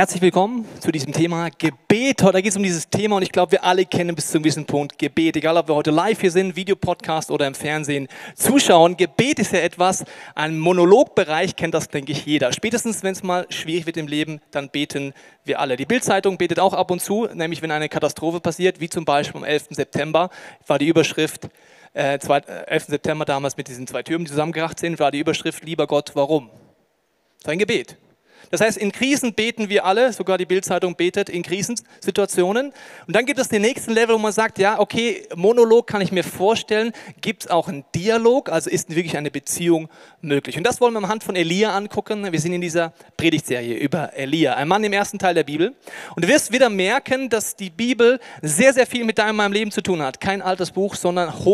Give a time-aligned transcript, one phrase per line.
[0.00, 2.22] Herzlich willkommen zu diesem Thema Gebet.
[2.22, 4.44] Heute geht es um dieses Thema und ich glaube, wir alle kennen bis zu einem
[4.44, 5.36] gewissen Punkt Gebet.
[5.36, 8.96] Egal, ob wir heute live hier sind, Videopodcast oder im Fernsehen zuschauen.
[8.96, 12.50] Gebet ist ja etwas, ein Monologbereich kennt das, denke ich, jeder.
[12.54, 15.12] Spätestens, wenn es mal schwierig wird im Leben, dann beten
[15.44, 15.76] wir alle.
[15.76, 19.36] Die Bildzeitung betet auch ab und zu, nämlich wenn eine Katastrophe passiert, wie zum Beispiel
[19.36, 19.66] am 11.
[19.72, 20.30] September,
[20.66, 21.50] war die Überschrift,
[21.92, 22.48] äh, 11.
[22.48, 26.12] Äh, September damals mit diesen zwei Türmen, die zusammengebracht sind, war die Überschrift, lieber Gott,
[26.14, 26.48] warum?
[27.44, 27.98] Sein Gebet.
[28.50, 32.72] Das heißt, in Krisen beten wir alle, sogar die Bildzeitung betet in Krisensituationen.
[33.06, 36.10] Und dann gibt es den nächsten Level, wo man sagt, ja, okay, Monolog kann ich
[36.10, 36.92] mir vorstellen.
[37.20, 38.48] Gibt es auch einen Dialog?
[38.50, 39.88] Also ist wirklich eine Beziehung
[40.20, 40.56] möglich?
[40.56, 42.30] Und das wollen wir anhand von Elia angucken.
[42.30, 45.74] Wir sind in dieser Predigtserie über Elia, ein Mann im ersten Teil der Bibel.
[46.16, 49.80] Und du wirst wieder merken, dass die Bibel sehr, sehr viel mit deinem Leben zu
[49.80, 50.20] tun hat.
[50.20, 51.44] Kein altes Buch, sondern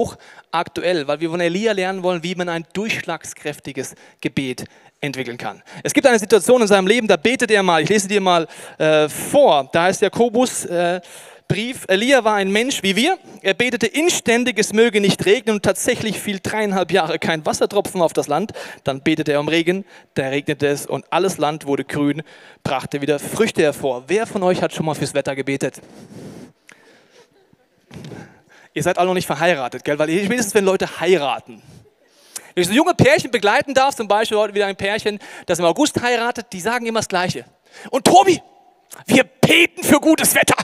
[0.56, 4.64] hochaktuell, weil wir von Elia lernen wollen, wie man ein durchschlagskräftiges Gebet
[5.00, 5.62] entwickeln kann.
[5.82, 8.46] Es gibt eine Situation in seinem Leben, da betet er mal, ich lese dir mal
[8.78, 11.00] äh, vor, da heißt Jakobus äh,
[11.48, 15.62] Brief, Elia war ein Mensch wie wir, er betete inständig, es möge nicht regnen und
[15.62, 19.84] tatsächlich fiel dreieinhalb Jahre kein Wassertropfen auf das Land, dann betete er um Regen,
[20.14, 22.22] da regnete es und alles Land wurde grün,
[22.64, 24.04] brachte wieder Früchte hervor.
[24.08, 25.80] Wer von euch hat schon mal fürs Wetter gebetet?
[28.76, 29.98] Ihr seid alle noch nicht verheiratet, gell?
[29.98, 31.62] Weil spätestens, wenn Leute heiraten,
[32.54, 35.64] wenn ich so junge Pärchen begleiten darf, zum Beispiel heute wieder ein Pärchen, das im
[35.64, 37.46] August heiratet, die sagen immer das Gleiche.
[37.88, 38.38] Und Tobi,
[39.06, 40.56] wir beten für gutes Wetter.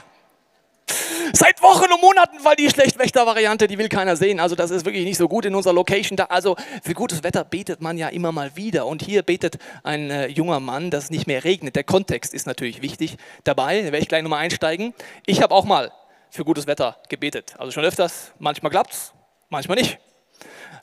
[1.33, 4.39] Seit Wochen und Monaten, weil die Schlechtwächter-Variante, die will keiner sehen.
[4.39, 6.25] Also das ist wirklich nicht so gut in unserer Location da.
[6.25, 8.85] Also für gutes Wetter betet man ja immer mal wieder.
[8.85, 11.75] Und hier betet ein äh, junger Mann, dass es nicht mehr regnet.
[11.75, 13.79] Der Kontext ist natürlich wichtig dabei.
[13.79, 14.93] Da werde ich gleich nochmal einsteigen.
[15.25, 15.91] Ich habe auch mal
[16.33, 17.53] für gutes Wetter gebetet.
[17.59, 18.31] Also schon öfters.
[18.39, 19.13] Manchmal klappt es,
[19.49, 19.99] manchmal nicht.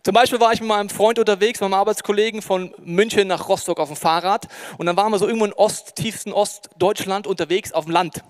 [0.04, 3.88] Zum Beispiel war ich mit meinem Freund unterwegs, meinem Arbeitskollegen von München nach Rostock auf
[3.88, 4.46] dem Fahrrad.
[4.78, 8.22] Und dann waren wir so irgendwo in Ost, tiefsten Ostdeutschland unterwegs auf dem Land.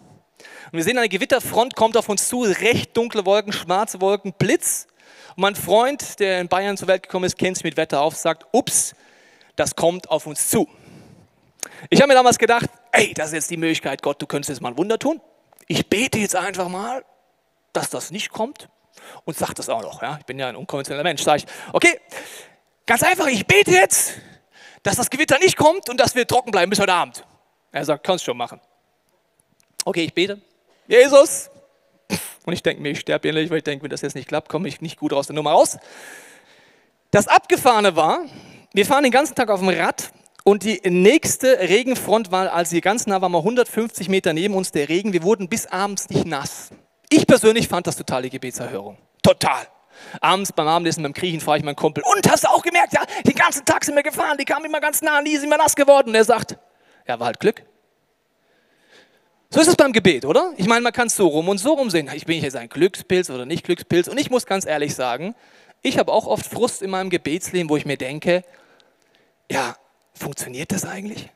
[0.73, 4.87] Und wir sehen, eine Gewitterfront kommt auf uns zu, recht dunkle Wolken, schwarze Wolken, Blitz.
[5.37, 8.17] Und mein Freund, der in Bayern zur Welt gekommen ist, kennt sich mit Wetter auf,
[8.17, 8.95] sagt, ups,
[9.57, 10.67] das kommt auf uns zu.
[11.91, 14.61] Ich habe mir damals gedacht, ey, das ist jetzt die Möglichkeit, Gott, du könntest jetzt
[14.61, 15.21] mal ein Wunder tun.
[15.69, 17.05] Ich bete jetzt einfach mal,
[17.73, 18.69] dass das nicht kommt
[19.25, 20.03] und sagt das auch noch.
[20.03, 20.17] Ja?
[20.19, 21.23] Ich bin ja ein unkonventioneller Mensch.
[21.23, 22.01] Sag ich, okay,
[22.87, 24.15] ganz einfach, ich bete jetzt,
[24.83, 27.25] dass das Gewitter nicht kommt und dass wir trocken bleiben bis heute Abend.
[27.73, 28.61] Er sagt, kannst schon machen.
[29.85, 30.41] Okay, ich bete.
[30.87, 31.51] Jesus.
[32.45, 34.49] Und ich denke mir, ich sterbe ähnlich, weil ich denke, wenn das jetzt nicht klappt,
[34.49, 35.79] komme ich nicht gut aus der Nummer raus.
[37.11, 38.25] Das Abgefahrene war,
[38.73, 40.11] wir fahren den ganzen Tag auf dem Rad
[40.45, 44.73] und die nächste Regenfront war, als sie ganz nah war, mal 150 Meter neben uns
[44.73, 45.13] der Regen.
[45.13, 46.71] Wir wurden bis abends nicht nass.
[47.11, 48.97] Ich persönlich fand das totale Gebetserhörung.
[49.23, 49.67] Total.
[50.21, 53.03] Abends beim Abendessen, beim Kriechen, frage ich meinen Kumpel, und hast du auch gemerkt, ja,
[53.27, 55.59] den ganzen Tag sind wir gefahren, die kamen immer ganz nah an die, sind immer
[55.59, 56.09] nass geworden.
[56.09, 56.57] Und er sagt,
[57.07, 57.63] ja, war halt Glück.
[59.51, 60.53] So ist es beim Gebet, oder?
[60.57, 62.09] Ich meine, man kann es so rum und so rum sehen.
[62.15, 64.07] Ich bin jetzt ein Glückspilz oder nicht Glückspilz.
[64.07, 65.35] Und ich muss ganz ehrlich sagen,
[65.83, 68.45] ich habe auch oft Frust in meinem Gebetsleben, wo ich mir denke,
[69.51, 69.75] ja,
[70.15, 71.29] funktioniert das eigentlich?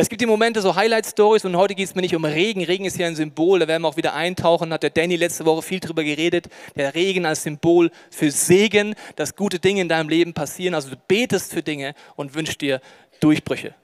[0.00, 2.62] Es gibt die Momente, so Highlight-Stories und heute geht es mir nicht um Regen.
[2.62, 5.44] Regen ist ja ein Symbol, da werden wir auch wieder eintauchen, hat der Danny letzte
[5.44, 6.46] Woche viel drüber geredet.
[6.76, 10.76] Der Regen als Symbol für Segen, dass gute Dinge in deinem Leben passieren.
[10.76, 12.80] Also du betest für Dinge und wünschst dir
[13.18, 13.74] Durchbrüche.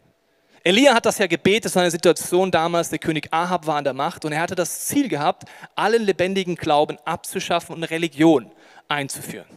[0.63, 3.93] Elia hat das ja gebetet, war eine Situation damals, der König Ahab war an der
[3.93, 8.53] Macht und er hatte das Ziel gehabt, allen lebendigen Glauben abzuschaffen und eine Religion
[8.87, 9.49] einzuführen.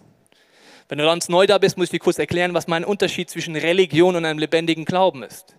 [0.89, 3.56] Wenn du ganz neu da bist, muss ich dir kurz erklären, was mein Unterschied zwischen
[3.56, 5.53] Religion und einem lebendigen Glauben ist.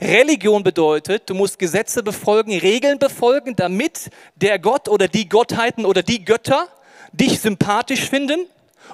[0.00, 6.02] Religion bedeutet, du musst Gesetze befolgen, Regeln befolgen, damit der Gott oder die Gottheiten oder
[6.02, 6.68] die Götter
[7.12, 8.46] dich sympathisch finden,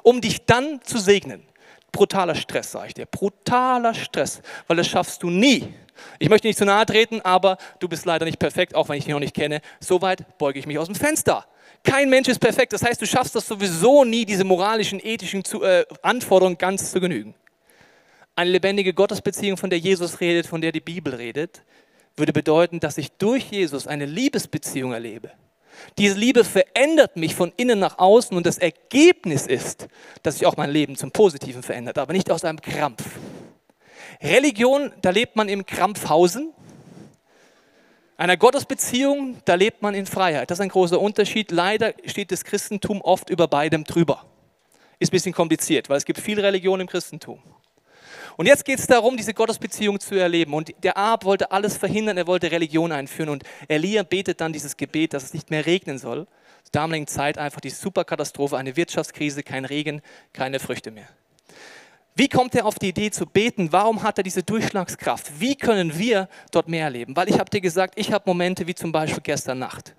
[0.03, 1.43] um dich dann zu segnen.
[1.93, 3.07] Brutaler Stress, sage ich dir.
[3.07, 5.75] Brutaler Stress, weil das schaffst du nie.
[6.19, 9.05] Ich möchte nicht zu nahe treten, aber du bist leider nicht perfekt, auch wenn ich
[9.05, 9.61] dich noch nicht kenne.
[9.81, 11.45] Soweit beuge ich mich aus dem Fenster.
[11.85, 12.73] Kein Mensch ist perfekt.
[12.73, 17.35] Das heißt, du schaffst das sowieso nie, diese moralischen, ethischen äh, Anforderungen ganz zu genügen.
[18.37, 21.63] Eine lebendige Gottesbeziehung, von der Jesus redet, von der die Bibel redet,
[22.17, 25.31] würde bedeuten, dass ich durch Jesus eine Liebesbeziehung erlebe.
[25.99, 29.89] Diese Liebe verändert mich von innen nach außen und das Ergebnis ist,
[30.23, 33.05] dass sich auch mein Leben zum Positiven verändert, aber nicht aus einem Krampf.
[34.23, 36.53] Religion, da lebt man im Krampfhausen.
[38.17, 40.51] Einer Gottesbeziehung, da lebt man in Freiheit.
[40.51, 41.51] Das ist ein großer Unterschied.
[41.51, 44.25] Leider steht das Christentum oft über beidem drüber.
[45.01, 47.43] Ist ein bisschen kompliziert, weil es gibt viel Religion im Christentum.
[48.37, 50.55] Und jetzt geht es darum, diese Gottesbeziehung zu erleben.
[50.55, 53.29] Und der Ab wollte alles verhindern, er wollte Religion einführen.
[53.29, 56.27] Und Elia betet dann dieses Gebet, dass es nicht mehr regnen soll.
[56.65, 60.03] Zur damaligen Zeit einfach die Superkatastrophe, eine Wirtschaftskrise, kein Regen,
[60.33, 61.09] keine Früchte mehr.
[62.17, 63.73] Wie kommt er auf die Idee zu beten?
[63.73, 65.41] Warum hat er diese Durchschlagskraft?
[65.41, 67.17] Wie können wir dort mehr erleben?
[67.17, 69.95] Weil ich habe dir gesagt, ich habe Momente wie zum Beispiel gestern Nacht.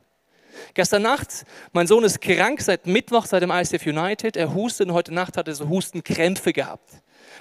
[0.73, 4.37] Gestern Nacht, mein Sohn ist krank seit Mittwoch, seit dem ICF United.
[4.37, 6.89] Er hustet und heute Nacht hat er so Hustenkrämpfe gehabt.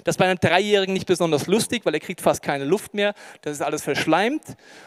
[0.03, 3.13] Das ist bei einem Dreijährigen nicht besonders lustig, weil er kriegt fast keine Luft mehr.
[3.41, 4.43] Das ist alles verschleimt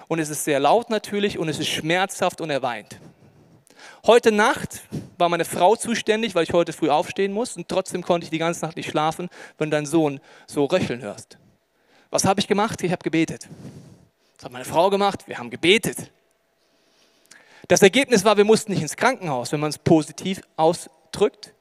[0.08, 2.98] und es ist sehr laut natürlich und es ist schmerzhaft und er weint.
[4.06, 4.82] Heute Nacht
[5.16, 8.38] war meine Frau zuständig, weil ich heute früh aufstehen muss und trotzdem konnte ich die
[8.38, 9.28] ganze Nacht nicht schlafen,
[9.58, 11.38] wenn dein Sohn so röcheln hörst.
[12.10, 12.82] Was habe ich gemacht?
[12.82, 13.48] Ich habe gebetet.
[14.36, 15.26] Das hat meine Frau gemacht.
[15.26, 16.10] Wir haben gebetet.
[17.66, 21.52] Das Ergebnis war, wir mussten nicht ins Krankenhaus, wenn man es positiv ausdrückt.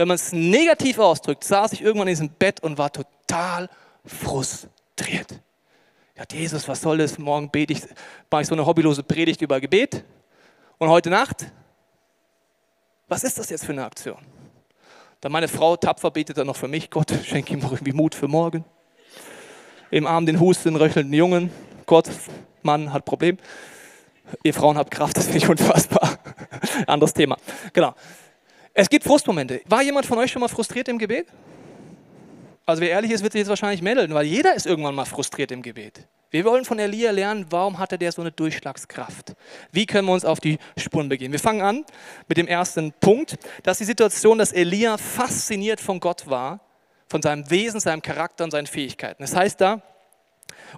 [0.00, 3.68] Wenn man es negativ ausdrückt, saß ich irgendwann in diesem Bett und war total
[4.06, 5.38] frustriert.
[6.16, 7.18] Ja, Jesus, was soll das?
[7.18, 7.82] Morgen bete ich,
[8.30, 10.02] mache ich so eine hobbylose Predigt über Gebet.
[10.78, 11.52] Und heute Nacht,
[13.08, 14.16] was ist das jetzt für eine Aktion?
[15.20, 16.88] Dann meine Frau tapfer betet dann noch für mich.
[16.88, 18.64] Gott, schenke ihm noch irgendwie Mut für morgen.
[19.90, 21.50] Im Arm den Husten, röchelnden Jungen.
[21.84, 22.08] Gott,
[22.62, 23.36] Mann hat Problem.
[24.44, 26.18] Ihr Frauen habt Kraft, das finde ich unfassbar.
[26.86, 27.36] Anderes Thema.
[27.74, 27.94] Genau.
[28.80, 29.60] Es gibt Frustmomente.
[29.68, 31.26] War jemand von euch schon mal frustriert im Gebet?
[32.64, 35.52] Also wer ehrlich ist, wird sich jetzt wahrscheinlich melden, weil jeder ist irgendwann mal frustriert
[35.52, 36.08] im Gebet.
[36.30, 39.34] Wir wollen von Elia lernen, warum hatte der so eine Durchschlagskraft?
[39.70, 41.30] Wie können wir uns auf die Spuren begehen?
[41.30, 41.84] Wir fangen an
[42.26, 46.60] mit dem ersten Punkt, dass die Situation, dass Elia fasziniert von Gott war,
[47.06, 49.22] von seinem Wesen, seinem Charakter und seinen Fähigkeiten.
[49.22, 49.82] Das heißt da,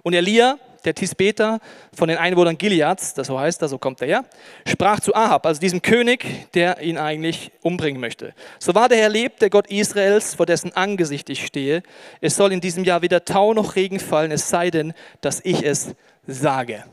[0.01, 1.59] und Elia der Tisbeter
[1.95, 4.25] von den Einwohnern Gileads, das so heißt er, so kommt er her,
[4.67, 8.33] sprach zu Ahab, also diesem König, der ihn eigentlich umbringen möchte.
[8.59, 11.83] So wahr der Herr lebt, der Gott Israels, vor dessen Angesicht ich stehe,
[12.21, 15.63] es soll in diesem Jahr weder Tau noch Regen fallen, es sei denn, dass ich
[15.63, 15.95] es
[16.27, 16.83] sage.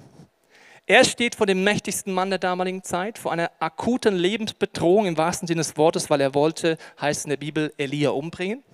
[0.86, 5.46] Er steht vor dem mächtigsten Mann der damaligen Zeit, vor einer akuten Lebensbedrohung im wahrsten
[5.46, 8.64] Sinne des Wortes, weil er wollte, heißt in der Bibel, Elia umbringen.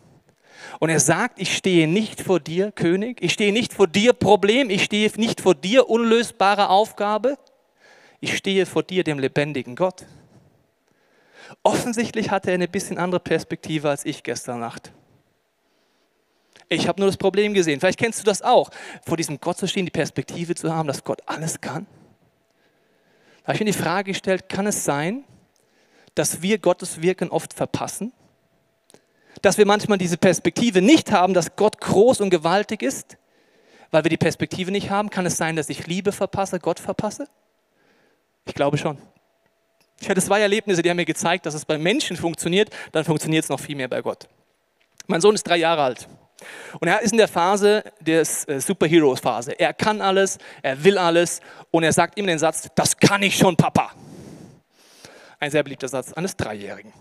[0.78, 4.70] Und er sagt, ich stehe nicht vor dir, König, ich stehe nicht vor dir, Problem,
[4.70, 7.38] ich stehe nicht vor dir, unlösbare Aufgabe,
[8.20, 10.06] ich stehe vor dir, dem lebendigen Gott.
[11.62, 14.92] Offensichtlich hatte er eine bisschen andere Perspektive als ich gestern Nacht.
[16.68, 17.78] Ich habe nur das Problem gesehen.
[17.78, 18.70] Vielleicht kennst du das auch.
[19.06, 21.86] Vor diesem Gott zu stehen, die Perspektive zu haben, dass Gott alles kann.
[23.42, 25.24] Da habe ich mir die Frage gestellt, kann es sein,
[26.16, 28.12] dass wir Gottes Wirken oft verpassen?
[29.42, 33.16] Dass wir manchmal diese Perspektive nicht haben, dass Gott groß und gewaltig ist,
[33.90, 35.10] weil wir die Perspektive nicht haben?
[35.10, 37.28] Kann es sein, dass ich Liebe verpasse, Gott verpasse?
[38.44, 38.98] Ich glaube schon.
[40.00, 43.44] Ich hatte zwei Erlebnisse, die haben mir gezeigt, dass es bei Menschen funktioniert, dann funktioniert
[43.44, 44.28] es noch viel mehr bei Gott.
[45.06, 46.08] Mein Sohn ist drei Jahre alt
[46.80, 49.52] und er ist in der Phase der äh, Superheroes-Phase.
[49.58, 51.40] Er kann alles, er will alles
[51.70, 53.92] und er sagt immer den Satz, das kann ich schon, Papa.
[55.38, 56.92] Ein sehr beliebter Satz eines Dreijährigen.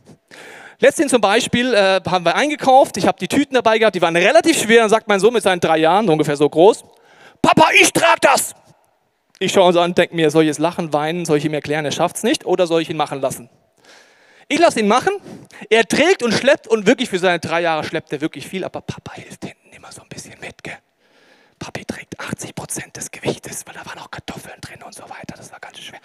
[0.80, 4.16] Letztens zum Beispiel äh, haben wir eingekauft, ich habe die Tüten dabei gehabt, die waren
[4.16, 4.82] relativ schwer.
[4.82, 6.84] Dann sagt mein Sohn mit seinen drei Jahren, ungefähr so groß,
[7.42, 8.54] Papa, ich trage das.
[9.40, 11.54] Ich schaue uns an und denke mir, soll ich jetzt lachen, weinen, soll ich ihm
[11.54, 13.50] erklären, er schafft es nicht oder soll ich ihn machen lassen?
[14.48, 15.12] Ich lasse ihn machen,
[15.70, 18.82] er trägt und schleppt und wirklich für seine drei Jahre schleppt er wirklich viel, aber
[18.82, 20.64] Papa hilft hinten immer so ein bisschen mit.
[20.64, 20.78] Gell?
[21.66, 25.34] Papi trägt 80 Prozent des Gewichtes, weil da waren auch Kartoffeln drin und so weiter.
[25.36, 26.00] Das war ganz schön schwer.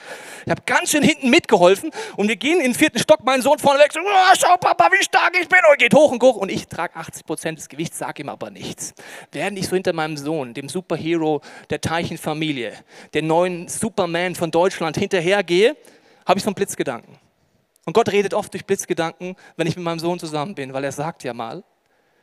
[0.47, 3.59] Ich habe ganz schön hinten mitgeholfen und wir gehen in den vierten Stock, mein Sohn
[3.59, 5.59] vorne weg, so, oh, schau Papa, wie stark ich bin.
[5.71, 8.49] Und geht hoch und hoch und ich trage 80 Prozent des Gewichts, sage ihm aber
[8.49, 8.95] nichts.
[9.33, 12.73] Während ich so hinter meinem Sohn, dem Superhero der Teilchenfamilie,
[13.13, 15.77] den neuen Superman von Deutschland hinterhergehe,
[16.25, 17.19] habe ich so einen Blitzgedanken.
[17.85, 20.93] Und Gott redet oft durch Blitzgedanken, wenn ich mit meinem Sohn zusammen bin, weil er
[20.93, 21.63] sagt ja mal,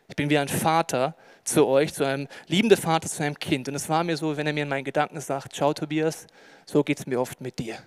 [0.07, 3.67] ich bin wie ein Vater, zu euch, zu einem liebenden Vater, zu einem Kind.
[3.67, 6.27] Und es war mir so, wenn er mir in meinen Gedanken sagt, schau Tobias,
[6.65, 7.77] so geht es mir oft mit dir.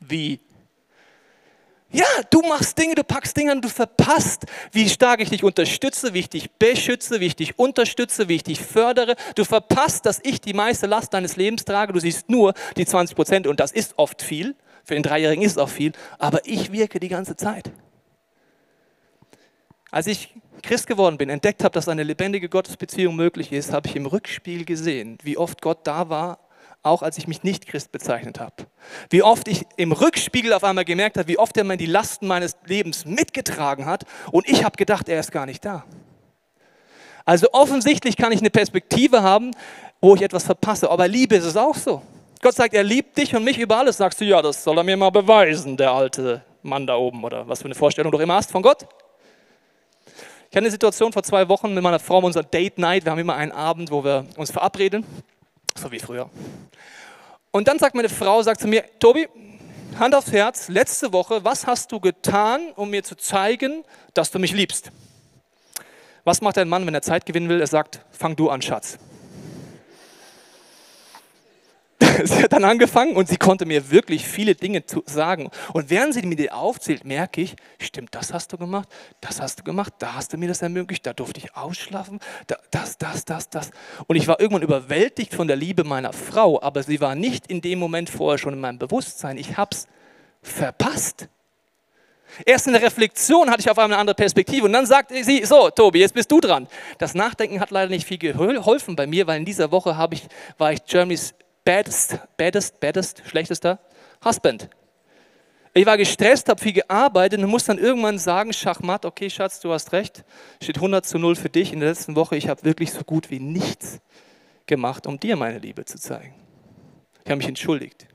[0.00, 0.40] Wie?
[1.90, 6.12] Ja, du machst Dinge, du packst Dinge an, du verpasst, wie stark ich dich unterstütze,
[6.12, 9.16] wie ich dich beschütze, wie ich dich unterstütze, wie ich dich fördere.
[9.34, 11.92] Du verpasst, dass ich die meiste Last deines Lebens trage.
[11.92, 14.56] Du siehst nur die 20 Prozent und das ist oft viel.
[14.84, 17.70] Für den Dreijährigen ist es auch viel, aber ich wirke die ganze Zeit.
[19.90, 23.96] Als ich Christ geworden bin, entdeckt habe, dass eine lebendige Gottesbeziehung möglich ist, habe ich
[23.96, 26.38] im Rückspiel gesehen, wie oft Gott da war,
[26.82, 28.66] auch als ich mich nicht Christ bezeichnet habe.
[29.10, 32.26] Wie oft ich im Rückspiegel auf einmal gemerkt habe, wie oft er mir die Lasten
[32.26, 35.84] meines Lebens mitgetragen hat und ich habe gedacht, er ist gar nicht da.
[37.24, 39.50] Also offensichtlich kann ich eine Perspektive haben,
[40.00, 40.88] wo ich etwas verpasse.
[40.90, 42.02] Aber Liebe ist es auch so.
[42.40, 43.96] Gott sagt, er liebt dich und mich über alles.
[43.96, 47.48] Sagst du, ja, das soll er mir mal beweisen, der alte Mann da oben oder
[47.48, 48.86] was für eine Vorstellung du immer hast von Gott.
[50.48, 53.04] Ich hatte eine Situation vor zwei Wochen mit meiner Frau, unser Date Night.
[53.04, 55.04] Wir haben immer einen Abend, wo wir uns verabreden,
[55.76, 56.30] so wie früher.
[57.50, 59.28] Und dann sagt meine Frau, sagt zu mir, Tobi,
[59.98, 63.82] Hand aufs Herz, letzte Woche, was hast du getan, um mir zu zeigen,
[64.14, 64.92] dass du mich liebst?
[66.22, 67.60] Was macht ein Mann, wenn er Zeit gewinnen will?
[67.60, 68.98] Er sagt, fang du an, Schatz.
[72.24, 75.50] sie hat dann angefangen und sie konnte mir wirklich viele Dinge sagen.
[75.72, 78.88] Und während sie mir die aufzählt, merke ich, stimmt, das hast du gemacht,
[79.20, 82.56] das hast du gemacht, da hast du mir das ermöglicht, da durfte ich ausschlafen, da,
[82.70, 83.70] das, das, das, das.
[84.06, 87.60] Und ich war irgendwann überwältigt von der Liebe meiner Frau, aber sie war nicht in
[87.60, 89.36] dem Moment vorher schon in meinem Bewusstsein.
[89.36, 89.86] Ich habe es
[90.42, 91.28] verpasst.
[92.44, 95.44] Erst in der Reflexion hatte ich auf einmal eine andere Perspektive und dann sagte sie,
[95.44, 96.66] so Tobi, jetzt bist du dran.
[96.98, 100.24] Das Nachdenken hat leider nicht viel geholfen bei mir, weil in dieser Woche ich,
[100.58, 101.34] war ich Germany's
[101.66, 103.78] baddest, baddest, baddest, schlechtester
[104.24, 104.70] Husband.
[105.74, 109.70] Ich war gestresst, habe viel gearbeitet und muss dann irgendwann sagen, Schachmatt, okay Schatz, du
[109.72, 110.24] hast recht,
[110.62, 112.36] steht 100 zu 0 für dich in der letzten Woche.
[112.36, 114.00] Ich habe wirklich so gut wie nichts
[114.64, 116.34] gemacht, um dir meine Liebe zu zeigen.
[117.24, 118.06] Ich habe mich entschuldigt.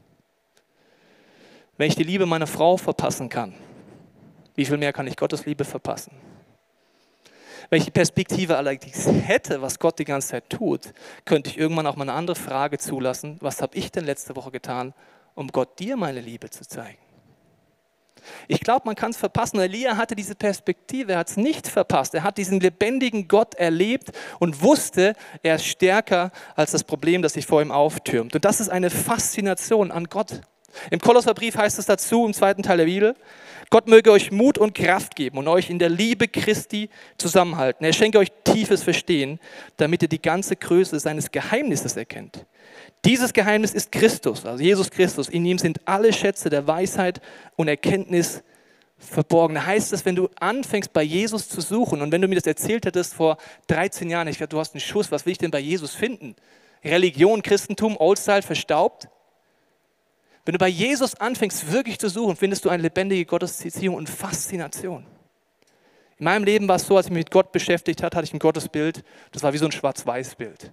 [1.77, 3.53] Wenn ich die Liebe meiner Frau verpassen kann,
[4.55, 6.13] wie viel mehr kann ich Gottes Liebe verpassen?
[7.71, 10.91] Wenn ich die Perspektive allerdings hätte, was Gott die ganze Zeit tut,
[11.23, 13.37] könnte ich irgendwann auch mal eine andere Frage zulassen.
[13.39, 14.93] Was habe ich denn letzte Woche getan,
[15.35, 16.97] um Gott dir meine Liebe zu zeigen?
[18.49, 19.57] Ich glaube, man kann es verpassen.
[19.57, 22.13] Elia hatte diese Perspektive, er hat es nicht verpasst.
[22.13, 27.33] Er hat diesen lebendigen Gott erlebt und wusste, er ist stärker als das Problem, das
[27.33, 28.35] sich vor ihm auftürmt.
[28.35, 30.41] Und das ist eine Faszination an Gott.
[30.89, 33.15] Im Kolosserbrief heißt es dazu, im zweiten Teil der Bibel,
[33.69, 37.85] Gott möge euch Mut und Kraft geben und euch in der Liebe Christi zusammenhalten.
[37.85, 39.39] Er schenke euch tiefes Verstehen,
[39.77, 42.45] damit ihr die ganze Größe seines Geheimnisses erkennt.
[43.05, 45.29] Dieses Geheimnis ist Christus, also Jesus Christus.
[45.29, 47.21] In ihm sind alle Schätze der Weisheit
[47.55, 48.43] und Erkenntnis
[48.97, 49.55] verborgen.
[49.55, 52.45] Da heißt es, wenn du anfängst bei Jesus zu suchen und wenn du mir das
[52.45, 53.37] erzählt hättest vor
[53.67, 56.35] 13 Jahren, ich glaube, du hast einen Schuss, was will ich denn bei Jesus finden?
[56.83, 59.07] Religion, Christentum, Oldstyle, verstaubt?
[60.45, 65.05] Wenn du bei Jesus anfängst, wirklich zu suchen, findest du eine lebendige Gottesbeziehung und Faszination.
[66.17, 68.33] In meinem Leben war es so, als ich mich mit Gott beschäftigt hat, hatte ich
[68.33, 70.71] ein Gottesbild, das war wie so ein Schwarz-Weiß-Bild.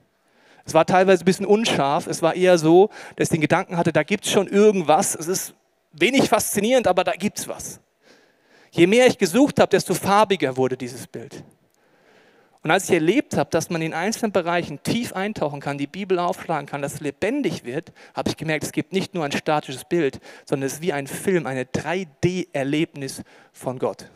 [0.64, 3.92] Es war teilweise ein bisschen unscharf, es war eher so, dass ich den Gedanken hatte,
[3.92, 5.14] da gibt es schon irgendwas.
[5.14, 5.54] Es ist
[5.92, 7.80] wenig faszinierend, aber da gibt es was.
[8.70, 11.42] Je mehr ich gesucht habe, desto farbiger wurde dieses Bild.
[12.68, 16.18] Und als ich erlebt habe, dass man in einzelnen Bereichen tief eintauchen kann, die Bibel
[16.18, 19.86] aufschlagen kann, dass es lebendig wird, habe ich gemerkt, es gibt nicht nur ein statisches
[19.86, 23.22] Bild, sondern es ist wie ein Film, eine 3D-Erlebnis
[23.54, 24.10] von Gott.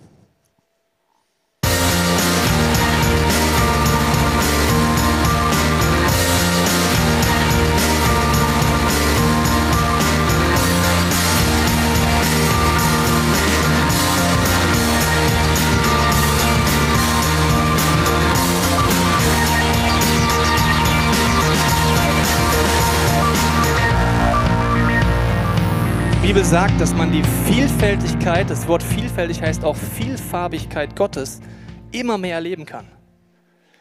[26.33, 31.43] Bibel sagt, dass man die Vielfältigkeit, das Wort vielfältig heißt auch Vielfarbigkeit Gottes,
[31.91, 32.91] immer mehr erleben kann.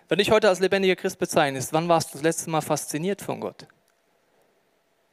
[0.10, 3.40] Wenn dich heute als lebendiger Christ bezeichnest, wann warst du das letzte Mal fasziniert von
[3.40, 3.68] Gott?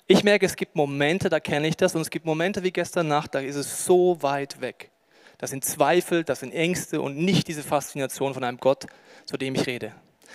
[0.09, 3.07] Ich merke, es gibt Momente, da kenne ich das, und es gibt Momente wie gestern
[3.07, 4.90] Nacht, da ist es so weit weg.
[5.38, 8.87] Das sind Zweifel, das sind Ängste und nicht diese Faszination von einem Gott,
[9.26, 9.92] zu dem ich rede.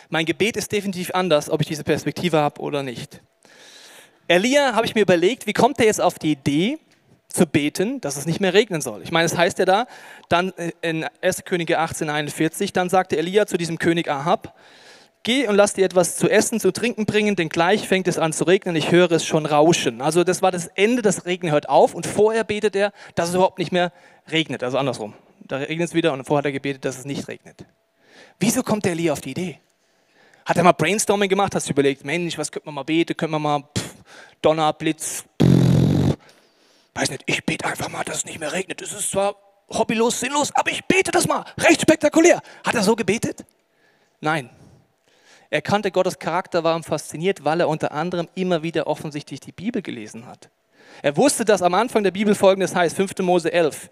[0.07, 3.21] Mein Gebet ist definitiv anders, ob ich diese Perspektive habe oder nicht.
[4.29, 6.79] Elia habe ich mir überlegt, wie kommt er jetzt auf die Idee,
[7.33, 9.01] zu beten, dass es nicht mehr regnen soll.
[9.01, 9.87] Ich meine, es heißt ja da,
[10.29, 11.43] dann äh, in 1.
[11.45, 14.55] Könige 1841, dann sagte Elia zu diesem König Ahab,
[15.23, 18.33] geh und lass dir etwas zu essen, zu trinken bringen, denn gleich fängt es an
[18.33, 20.01] zu regnen, ich höre es schon rauschen.
[20.01, 23.35] Also das war das Ende, das Regen hört auf und vorher betet er, dass es
[23.35, 23.91] überhaupt nicht mehr
[24.31, 25.15] regnet, also andersrum.
[25.39, 27.65] Da regnet es wieder und vorher hat er gebetet, dass es nicht regnet.
[28.39, 29.59] Wieso kommt der Elia auf die Idee?
[30.45, 33.31] Hat er mal Brainstorming gemacht, hast du überlegt, Mensch, was könnte man mal beten, könnte
[33.31, 33.93] man mal pff,
[34.41, 35.23] Donner, Blitz,
[36.95, 38.81] weiß nicht, ich bete einfach mal, dass es nicht mehr regnet.
[38.81, 39.35] Es ist zwar
[39.69, 41.43] hobbylos, sinnlos, aber ich bete das mal.
[41.59, 42.41] Recht spektakulär.
[42.65, 43.45] Hat er so gebetet?
[44.21, 44.49] Nein.
[45.49, 49.51] Er kannte Gottes Charakter, war ihm fasziniert, weil er unter anderem immer wieder offensichtlich die
[49.51, 50.49] Bibel gelesen hat.
[51.01, 53.19] Er wusste, dass am Anfang der Bibel folgendes heißt, 5.
[53.19, 53.89] Mose 11.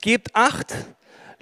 [0.00, 0.74] Gebt acht,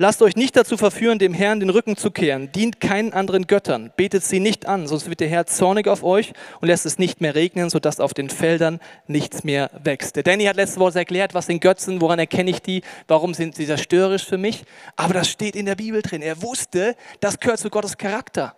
[0.03, 2.51] Lasst euch nicht dazu verführen, dem Herrn den Rücken zu kehren.
[2.53, 3.93] Dient keinen anderen Göttern.
[3.99, 7.21] Betet sie nicht an, sonst wird der Herr zornig auf euch und lässt es nicht
[7.21, 10.17] mehr regnen, sodass auf den Feldern nichts mehr wächst.
[10.17, 13.57] Der Danny hat letzte Woche erklärt, was sind Götzen, woran erkenne ich die, warum sind
[13.57, 14.65] sie zerstörerisch für mich.
[14.97, 16.23] Aber das steht in der Bibel drin.
[16.23, 18.57] Er wusste, das gehört zu Gottes Charakter.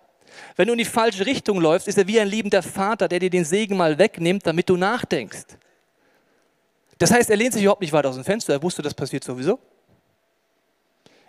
[0.54, 3.30] Wenn du in die falsche Richtung läufst, ist er wie ein liebender Vater, der dir
[3.30, 5.58] den Segen mal wegnimmt, damit du nachdenkst.
[6.98, 8.52] Das heißt, er lehnt sich überhaupt nicht weit aus dem Fenster.
[8.52, 9.58] Er wusste, das passiert sowieso.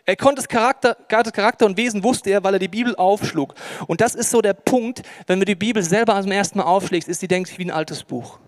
[0.05, 3.55] Er konnte das Charakter, Charakter und Wesen wusste er, weil er die Bibel aufschlug.
[3.87, 7.07] Und das ist so der Punkt, wenn du die Bibel selber zum ersten Mal aufschlägst,
[7.07, 8.39] ist die, denke ich, wie ein altes Buch.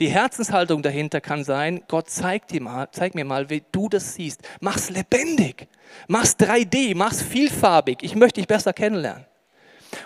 [0.00, 4.14] Die Herzenshaltung dahinter kann sein, Gott zeig, dir mal, zeig mir mal, wie du das
[4.14, 4.42] siehst.
[4.60, 5.68] Mach's lebendig,
[6.08, 7.98] mach's 3D, mach's vielfarbig.
[8.02, 9.26] Ich möchte dich besser kennenlernen.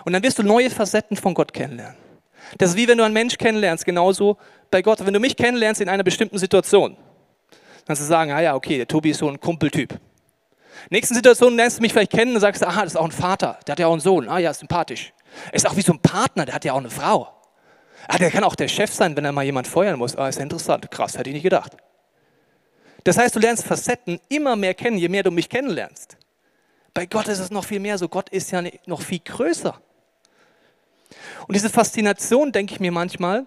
[0.03, 1.95] Und dann wirst du neue Facetten von Gott kennenlernen.
[2.57, 4.37] Das ist wie wenn du einen Mensch kennenlernst, genauso
[4.69, 5.03] bei Gott.
[5.03, 6.95] Wenn du mich kennenlernst in einer bestimmten Situation,
[7.87, 9.99] kannst du sagen, ah ja, okay, der Tobi ist so ein Kumpeltyp.
[10.89, 13.59] Nächsten Situation lernst du mich vielleicht kennen und sagst, aha, das ist auch ein Vater,
[13.65, 15.13] der hat ja auch einen Sohn, ah ja, sympathisch.
[15.47, 17.29] Er ist auch wie so ein Partner, der hat ja auch eine Frau.
[18.07, 20.15] Ah, der kann auch der Chef sein, wenn er mal jemand feuern muss.
[20.15, 21.75] Ah, ist ja interessant, krass, hätte ich nicht gedacht.
[23.03, 26.17] Das heißt, du lernst Facetten immer mehr kennen, je mehr du mich kennenlernst.
[26.93, 29.79] Bei Gott ist es noch viel mehr so, Gott ist ja noch viel größer.
[31.47, 33.45] Und diese Faszination, denke ich mir manchmal,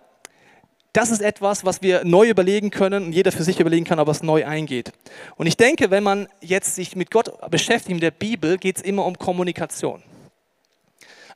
[0.92, 4.08] das ist etwas, was wir neu überlegen können und jeder für sich überlegen kann, ob
[4.08, 4.92] es neu eingeht.
[5.36, 8.82] Und ich denke, wenn man jetzt sich mit Gott beschäftigt, in der Bibel, geht es
[8.82, 10.02] immer um Kommunikation.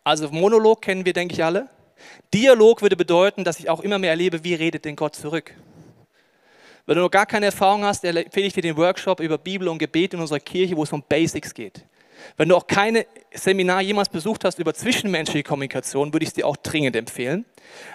[0.05, 1.69] Also Monolog kennen wir, denke ich, alle.
[2.35, 5.55] Dialog würde bedeuten, dass ich auch immer mehr erlebe, wie redet denn Gott zurück.
[6.87, 9.79] Wenn du noch gar keine Erfahrung hast, empfehle ich dir den Workshop über Bibel und
[9.79, 11.85] Gebet in unserer Kirche, wo es um Basics geht.
[12.37, 16.47] Wenn du auch keine Seminar jemals besucht hast über zwischenmenschliche Kommunikation, würde ich es dir
[16.47, 17.45] auch dringend empfehlen,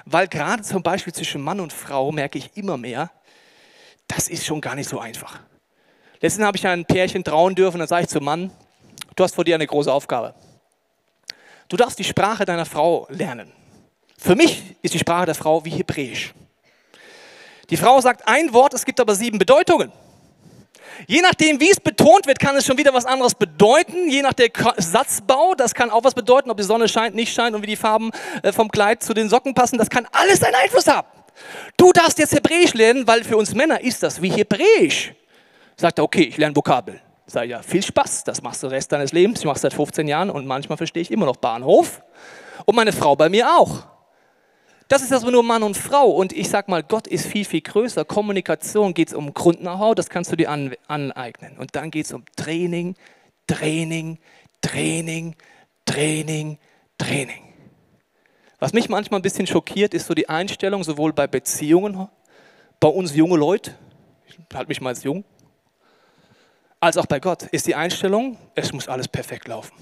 [0.06, 3.12] weil gerade zum Beispiel zwischen Mann und Frau merke ich immer mehr,
[4.08, 5.40] das ist schon gar nicht so einfach.
[6.22, 8.52] Letztens habe ich ein Pärchen trauen dürfen, dann sage ich zum Mann,
[9.16, 10.34] du hast vor dir eine große Aufgabe.
[11.70, 13.52] Du darfst die Sprache deiner Frau lernen.
[14.18, 16.34] Für mich ist die Sprache der Frau wie Hebräisch.
[17.70, 19.92] Die Frau sagt ein Wort, es gibt aber sieben Bedeutungen.
[21.08, 24.10] Je nachdem, wie es betont wird, kann es schon wieder was anderes bedeuten.
[24.10, 27.56] Je nach der Satzbau, das kann auch was bedeuten, ob die Sonne scheint, nicht scheint
[27.56, 28.12] und wie die Farben
[28.44, 29.78] äh, vom Kleid zu den Socken passen.
[29.78, 31.08] Das kann alles einen Einfluss haben.
[31.78, 35.14] Du darfst jetzt Hebräisch lernen, weil für uns Männer ist das wie Hebräisch.
[35.76, 37.00] Sagt er, okay, ich lerne Vokabel.
[37.28, 39.40] Sag ja, viel Spaß, das machst du den Rest deines Lebens.
[39.40, 42.02] Ich mache es seit 15 Jahren und manchmal verstehe ich immer noch Bahnhof.
[42.66, 43.86] Und meine Frau bei mir auch.
[44.88, 46.10] Das ist also nur Mann und Frau.
[46.10, 48.06] Und ich sag mal, Gott ist viel, viel größer.
[48.06, 51.58] Kommunikation geht es um Grund-Know-how, das kannst du dir an, aneignen.
[51.58, 52.96] Und dann geht es um Training,
[53.48, 54.18] Training,
[54.62, 55.36] Training,
[55.86, 56.58] Training,
[56.98, 57.44] Training.
[58.60, 62.08] Was mich manchmal ein bisschen schockiert, ist so die Einstellung, sowohl bei Beziehungen,
[62.80, 63.76] bei uns junge Leute,
[64.28, 65.24] ich halte mich mal als jung,
[66.80, 69.74] als auch bei Gott, ist die Einstellung, es muss alles perfekt laufen.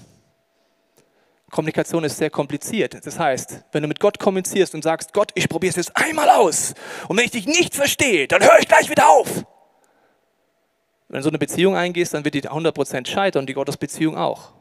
[1.50, 3.06] Kommunikation ist sehr kompliziert.
[3.06, 6.28] Das heißt, wenn du mit Gott kommunizierst und sagst, Gott, ich probiere es jetzt einmal
[6.28, 6.74] aus
[7.08, 9.44] und wenn ich dich nicht verstehe, dann höre ich gleich wieder auf.
[11.08, 14.52] Wenn du so eine Beziehung eingehst, dann wird die 100% scheitern und die Gottesbeziehung auch.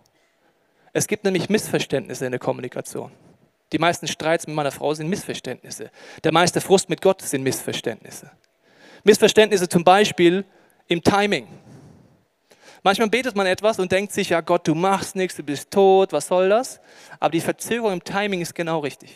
[0.94, 3.12] Es gibt nämlich Missverständnisse in der Kommunikation.
[3.72, 5.90] Die meisten Streits mit meiner Frau sind Missverständnisse.
[6.24, 8.32] Der meiste Frust mit Gott sind Missverständnisse.
[9.04, 10.46] Missverständnisse zum Beispiel
[10.88, 11.48] im Timing.
[12.86, 16.14] Manchmal betet man etwas und denkt sich, ja Gott, du machst nichts, du bist tot,
[16.14, 16.80] was soll das?
[17.20, 19.12] Aber die Verzögerung im Timing ist genau richtig.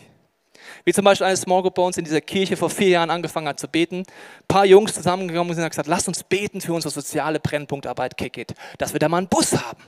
[0.85, 3.47] Wie zum Beispiel eine Small Group bei uns in dieser Kirche vor vier Jahren angefangen
[3.47, 3.97] hat zu beten.
[3.97, 4.05] Ein
[4.47, 8.55] paar Jungs zusammengekommen sind und gesagt, lass uns beten für unsere soziale Brennpunktarbeit Kick It,
[8.79, 9.83] dass wir da mal einen Bus haben.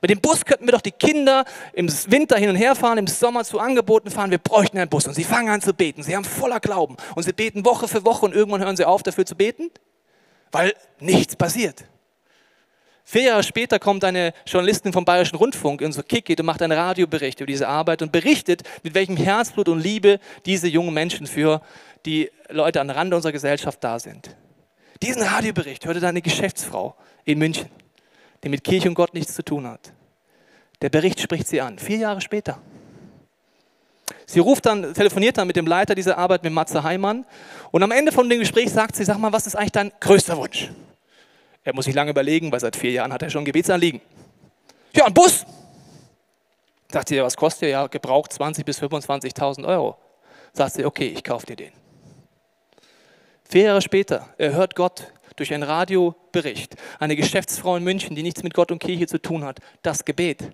[0.00, 3.06] Mit dem Bus könnten wir doch die Kinder im Winter hin und her fahren, im
[3.08, 4.30] Sommer zu Angeboten fahren.
[4.30, 5.06] Wir bräuchten einen Bus.
[5.06, 6.02] Und sie fangen an zu beten.
[6.02, 6.96] Sie haben voller Glauben.
[7.14, 9.70] Und sie beten Woche für Woche und irgendwann hören sie auf, dafür zu beten,
[10.50, 11.84] weil nichts passiert.
[13.10, 16.78] Vier Jahre später kommt eine Journalistin vom Bayerischen Rundfunk in so Kickit und macht einen
[16.78, 21.62] Radiobericht über diese Arbeit und berichtet, mit welchem Herzblut und Liebe diese jungen Menschen für
[22.04, 24.36] die Leute an Rande unserer Gesellschaft da sind.
[25.02, 27.70] Diesen Radiobericht hörte dann eine Geschäftsfrau in München,
[28.44, 29.94] die mit Kirche und Gott nichts zu tun hat.
[30.82, 32.60] Der Bericht spricht sie an, vier Jahre später.
[34.26, 37.24] Sie ruft dann, telefoniert dann mit dem Leiter dieser Arbeit, mit Matze Heimann.
[37.70, 40.36] Und am Ende von dem Gespräch sagt sie, sag mal, was ist eigentlich dein größter
[40.36, 40.68] Wunsch?
[41.68, 44.00] Er muss sich lange überlegen, weil seit vier Jahren hat er schon Gebetsanliegen.
[44.94, 45.44] Ja, ein Bus.
[46.90, 47.68] Sagt sie, was kostet der?
[47.68, 49.98] Ja, gebraucht 20.000 bis 25.000 Euro.
[50.54, 51.72] Sagt sie, okay, ich kaufe dir den.
[53.50, 58.42] Vier Jahre später, er hört Gott durch einen Radiobericht, eine Geschäftsfrau in München, die nichts
[58.42, 60.50] mit Gott und Kirche zu tun hat, das Gebet.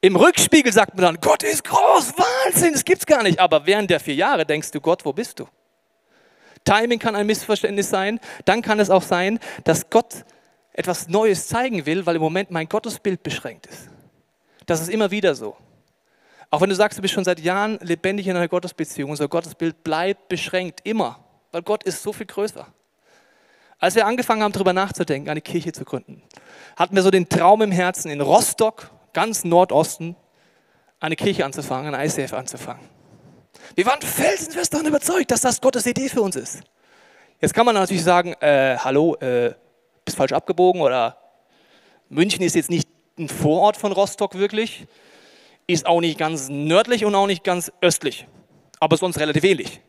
[0.00, 3.38] Im Rückspiegel sagt man dann, Gott ist groß, Wahnsinn, das gibt's gar nicht.
[3.38, 5.46] Aber während der vier Jahre denkst du, Gott, wo bist du?
[6.64, 8.20] Timing kann ein Missverständnis sein.
[8.44, 10.24] Dann kann es auch sein, dass Gott
[10.72, 13.88] etwas Neues zeigen will, weil im Moment mein Gottesbild beschränkt ist.
[14.66, 15.56] Das ist immer wieder so.
[16.50, 19.84] Auch wenn du sagst, du bist schon seit Jahren lebendig in einer Gottesbeziehung, unser Gottesbild
[19.84, 21.20] bleibt beschränkt, immer,
[21.52, 22.66] weil Gott ist so viel größer.
[23.78, 26.22] Als wir angefangen haben, darüber nachzudenken, eine Kirche zu gründen,
[26.76, 30.16] hatten wir so den Traum im Herzen, in Rostock, ganz Nordosten,
[30.98, 32.99] eine Kirche anzufangen, ein ICF anzufangen.
[33.74, 36.60] Wir waren felsenfest davon überzeugt, dass das Gottes Idee für uns ist.
[37.40, 39.54] Jetzt kann man natürlich sagen, äh, hallo, äh,
[40.04, 41.16] bist falsch abgebogen oder
[42.08, 44.86] München ist jetzt nicht ein Vorort von Rostock wirklich,
[45.66, 48.26] ist auch nicht ganz nördlich und auch nicht ganz östlich,
[48.80, 49.80] aber sonst relativ ähnlich.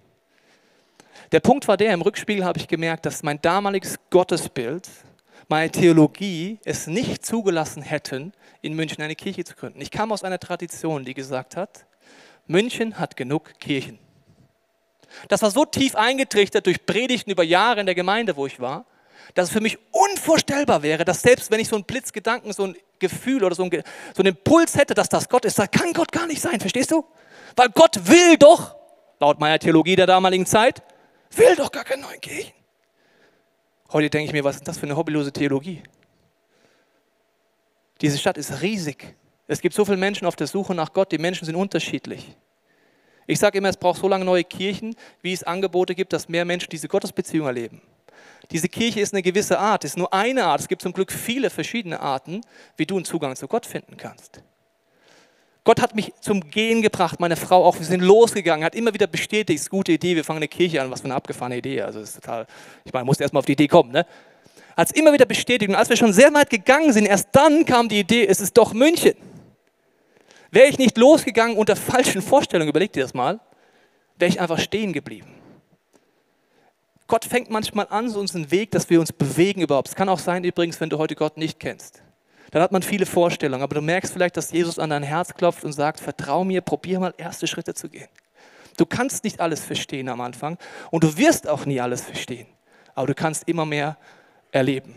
[1.32, 4.88] Der Punkt war der, im Rückspiegel habe ich gemerkt, dass mein damaliges Gottesbild,
[5.48, 9.82] meine Theologie es nicht zugelassen hätten, in München eine Kirche zu gründen.
[9.82, 11.86] Ich kam aus einer Tradition, die gesagt hat,
[12.48, 14.00] München hat genug Kirchen.
[15.28, 18.86] Das war so tief eingetrichtert durch Predigten über Jahre in der Gemeinde, wo ich war,
[19.34, 22.76] dass es für mich unvorstellbar wäre, dass selbst wenn ich so einen Blitzgedanken, so ein
[23.00, 23.84] Gefühl oder so einen,
[24.16, 26.92] so einen Impuls hätte, dass das Gott ist, da kann Gott gar nicht sein, verstehst
[26.92, 27.06] du?
[27.56, 28.76] Weil Gott will doch,
[29.20, 30.82] laut meiner Theologie der damaligen Zeit,
[31.32, 32.54] will doch gar keine neuen Kirchen.
[33.92, 35.84] Heute denke ich mir, was ist das für eine hobbylose Theologie?
[38.00, 39.16] Diese Stadt ist riesig.
[39.52, 42.38] Es gibt so viele Menschen auf der Suche nach Gott, die Menschen sind unterschiedlich.
[43.28, 46.46] Ich sage immer, es braucht so lange neue Kirchen, wie es Angebote gibt, dass mehr
[46.46, 47.82] Menschen diese Gottesbeziehung erleben.
[48.52, 50.62] Diese Kirche ist eine gewisse Art, ist nur eine Art.
[50.62, 52.40] Es gibt zum Glück viele verschiedene Arten,
[52.78, 54.42] wie du einen Zugang zu Gott finden kannst.
[55.66, 57.78] Gott hat mich zum Gehen gebracht, meine Frau auch.
[57.78, 60.48] Wir sind losgegangen, hat immer wieder bestätigt, es ist eine gute Idee, wir fangen eine
[60.48, 60.90] Kirche an.
[60.92, 61.82] Was für eine abgefahrene Idee.
[61.82, 62.48] Also, ist total,
[62.86, 63.92] ich meine, musste erst mal auf die Idee kommen.
[63.92, 64.06] Ne?
[64.78, 65.68] Hat es immer wieder bestätigt.
[65.68, 68.58] Und als wir schon sehr weit gegangen sind, erst dann kam die Idee, es ist
[68.58, 69.14] doch München.
[70.52, 73.40] Wäre ich nicht losgegangen unter falschen Vorstellungen, überleg dir das mal,
[74.18, 75.34] wäre ich einfach stehen geblieben.
[77.08, 79.90] Gott fängt manchmal an, so unseren Weg, dass wir uns bewegen überhaupt.
[79.90, 82.04] Es kann auch sein, übrigens, wenn du heute Gott nicht kennst.
[82.52, 85.64] Dann hat man viele Vorstellungen, aber du merkst vielleicht, dass Jesus an dein Herz klopft
[85.64, 88.10] und sagt, vertrau mir, probier mal erste Schritte zu gehen.
[88.78, 90.58] Du kannst nicht alles verstehen am Anfang
[90.90, 92.48] und du wirst auch nie alles verstehen,
[92.94, 93.98] aber du kannst immer mehr
[94.52, 94.96] erleben.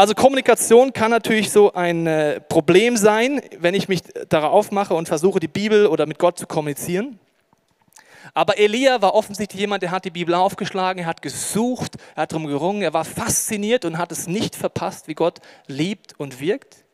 [0.00, 5.08] Also Kommunikation kann natürlich so ein äh, Problem sein, wenn ich mich darauf mache und
[5.08, 7.18] versuche, die Bibel oder mit Gott zu kommunizieren.
[8.32, 12.32] Aber Elia war offensichtlich jemand, der hat die Bibel aufgeschlagen, er hat gesucht, er hat
[12.32, 16.86] darum gerungen, er war fasziniert und hat es nicht verpasst, wie Gott liebt und wirkt.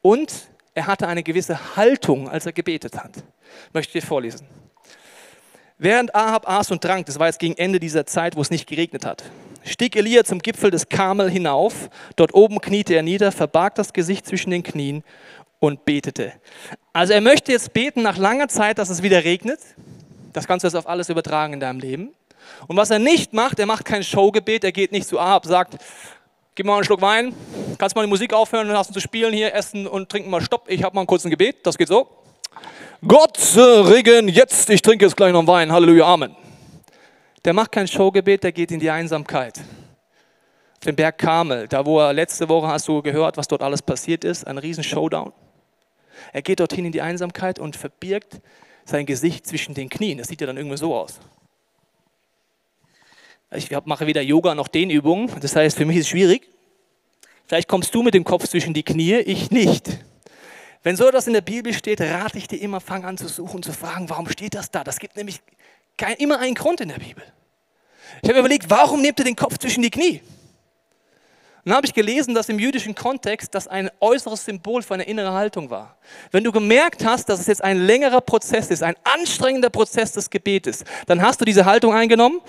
[0.00, 0.32] Und
[0.74, 3.16] er hatte eine gewisse Haltung, als er gebetet hat.
[3.16, 4.46] Ich möchte dir vorlesen.
[5.78, 8.68] Während Ahab aß und trank, das war jetzt gegen Ende dieser Zeit, wo es nicht
[8.68, 9.24] geregnet hat,
[9.64, 11.90] stieg Elia zum Gipfel des Karmel hinauf.
[12.16, 15.04] Dort oben kniete er nieder, verbarg das Gesicht zwischen den Knien
[15.58, 16.32] und betete.
[16.92, 19.60] Also er möchte jetzt beten nach langer Zeit, dass es wieder regnet.
[20.32, 22.10] Das kannst du jetzt auf alles übertragen in deinem Leben.
[22.66, 25.76] Und was er nicht macht, er macht kein Showgebet, er geht nicht zu Ahab, sagt,
[26.54, 27.34] gib mal einen Schluck Wein,
[27.78, 30.82] kannst mal die Musik aufhören lassen zu spielen hier, essen und trinken mal Stopp, ich
[30.82, 32.08] habe mal einen kurzen Gebet, das geht so.
[33.06, 36.36] Gott Regen jetzt, ich trinke jetzt gleich noch Wein, Halleluja, Amen.
[37.44, 39.58] Der macht kein Showgebet, der geht in die Einsamkeit.
[39.58, 43.82] Auf den Berg Karmel, da wo er letzte Woche hast du gehört, was dort alles
[43.82, 45.32] passiert ist, ein riesen Showdown.
[46.32, 48.40] Er geht dorthin in die Einsamkeit und verbirgt
[48.84, 50.18] sein Gesicht zwischen den Knien.
[50.18, 51.20] Das sieht ja dann irgendwie so aus.
[53.52, 55.40] Ich mache weder Yoga noch Dehnübungen.
[55.40, 56.48] Das heißt, für mich ist es schwierig.
[57.46, 59.98] Vielleicht kommst du mit dem Kopf zwischen die Knie, ich nicht.
[60.82, 63.62] Wenn so etwas in der Bibel steht, rate ich dir immer, fang an zu suchen,
[63.62, 64.84] zu fragen, warum steht das da?
[64.84, 65.40] Das gibt nämlich
[66.00, 67.22] kein, immer einen Grund in der Bibel.
[68.22, 70.20] Ich habe überlegt, warum nimmt er den Kopf zwischen die Knie?
[71.64, 75.32] dann habe ich gelesen, dass im jüdischen Kontext das ein äußeres Symbol für eine innere
[75.32, 75.98] Haltung war.
[76.30, 80.30] Wenn du gemerkt hast, dass es jetzt ein längerer Prozess ist, ein anstrengender Prozess des
[80.30, 82.40] Gebetes, dann hast du diese Haltung eingenommen.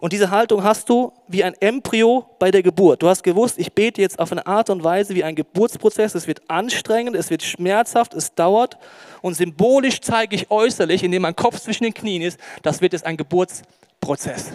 [0.00, 3.02] Und diese Haltung hast du wie ein Embryo bei der Geburt.
[3.02, 6.14] Du hast gewusst, ich bete jetzt auf eine Art und Weise wie ein Geburtsprozess.
[6.14, 8.78] Es wird anstrengend, es wird schmerzhaft, es dauert.
[9.20, 13.04] Und symbolisch zeige ich äußerlich, indem mein Kopf zwischen den Knien ist, das wird jetzt
[13.04, 14.52] ein Geburtsprozess.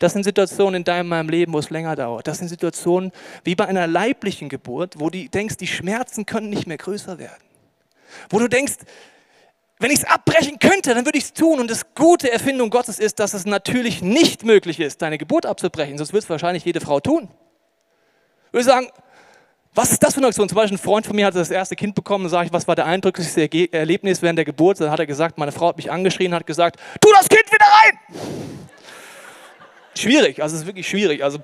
[0.00, 2.26] Das sind Situationen in deinem meinem Leben, wo es länger dauert.
[2.26, 3.12] Das sind Situationen
[3.44, 7.44] wie bei einer leiblichen Geburt, wo du denkst, die Schmerzen können nicht mehr größer werden.
[8.30, 8.78] Wo du denkst,
[9.80, 11.58] wenn ich es abbrechen könnte, dann würde ich es tun.
[11.58, 15.98] Und das gute Erfindung Gottes ist, dass es natürlich nicht möglich ist, deine Geburt abzubrechen.
[15.98, 17.28] Sonst würde es wahrscheinlich jede Frau tun.
[18.46, 18.88] Ich würde sagen,
[19.74, 20.48] was ist das für eine Aktion?
[20.48, 22.68] Zum Beispiel ein Freund von mir hatte das erste Kind bekommen, und sage ich, was
[22.68, 24.80] war der eindrücklichste Erlebnis während der Geburt?
[24.80, 27.66] Dann hat er gesagt, meine Frau hat mich angeschrien, hat gesagt, tu das Kind wieder
[27.66, 27.98] rein!
[30.00, 31.22] schwierig, also es ist wirklich schwierig.
[31.22, 31.38] Also,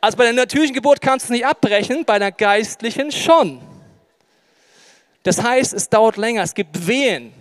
[0.00, 3.60] also bei der natürlichen Geburt kannst du es nicht abbrechen, bei der geistlichen schon.
[5.22, 7.32] Das heißt, es dauert länger, es gibt Wehen.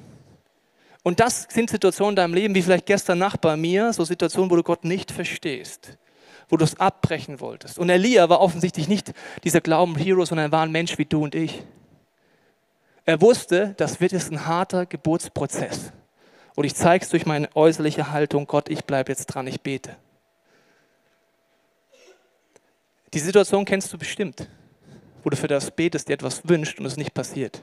[1.04, 4.52] Und das sind Situationen in deinem Leben, wie vielleicht gestern Nacht bei mir, so Situationen,
[4.52, 5.98] wo du Gott nicht verstehst,
[6.48, 7.80] wo du es abbrechen wolltest.
[7.80, 9.12] Und Elia war offensichtlich nicht
[9.44, 11.64] dieser Glauben-Hero, sondern er war ein Mensch wie du und ich.
[13.06, 15.92] Er wusste, das wird jetzt ein harter Geburtsprozess.
[16.56, 19.96] Und ich zeige es durch meine äußerliche Haltung, Gott, ich bleibe jetzt dran, ich bete.
[23.14, 24.48] Die Situation kennst du bestimmt,
[25.24, 27.62] wo du für das betest, dir etwas wünscht und es nicht passiert.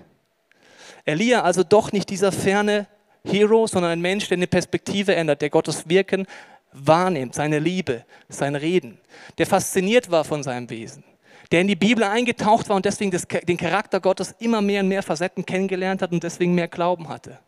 [1.05, 2.87] Elia also doch nicht dieser ferne
[3.25, 6.27] Hero, sondern ein Mensch, der eine Perspektive ändert, der Gottes Wirken
[6.73, 8.99] wahrnimmt, seine Liebe, sein Reden,
[9.38, 11.05] der fasziniert war von seinem Wesen,
[11.51, 14.88] der in die Bibel eingetaucht war und deswegen das, den Charakter Gottes immer mehr und
[14.88, 17.38] mehr Facetten kennengelernt hat und deswegen mehr Glauben hatte.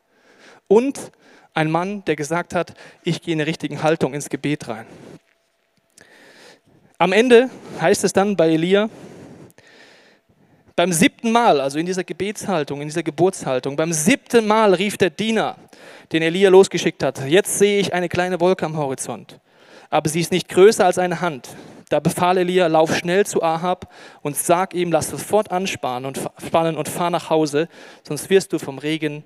[0.68, 1.12] und
[1.52, 4.86] ein Mann, der gesagt hat, ich gehe in der richtigen Haltung ins Gebet rein.
[6.96, 8.88] Am Ende heißt es dann bei Elia,
[10.80, 15.10] beim siebten Mal, also in dieser Gebetshaltung, in dieser Geburtshaltung, beim siebten Mal rief der
[15.10, 15.56] Diener,
[16.10, 19.38] den Elia losgeschickt hat, jetzt sehe ich eine kleine Wolke am Horizont,
[19.90, 21.50] aber sie ist nicht größer als eine Hand.
[21.90, 26.78] Da befahl Elia, lauf schnell zu Ahab und sag ihm, lass sofort anspannen und, spannen
[26.78, 27.68] und fahr nach Hause,
[28.02, 29.22] sonst wirst du vom Regen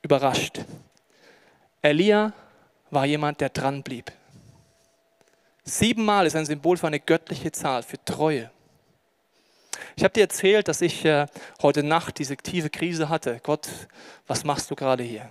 [0.00, 0.60] überrascht.
[1.82, 2.32] Elia
[2.90, 4.10] war jemand, der dran blieb.
[5.62, 8.50] Siebenmal ist ein Symbol für eine göttliche Zahl, für Treue.
[9.96, 11.26] Ich habe dir erzählt, dass ich äh,
[11.62, 13.40] heute Nacht diese tiefe Krise hatte.
[13.42, 13.68] Gott,
[14.26, 15.30] was machst du gerade hier?